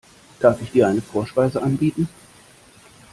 [0.39, 2.09] Darf ich dir eine Vorspeise anbieten?